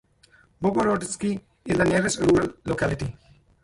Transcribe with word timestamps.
Bogorodskoye 0.63 1.43
is 1.63 1.77
the 1.77 1.83
nearest 1.83 2.21
rural 2.21 2.53
locality. 2.65 3.15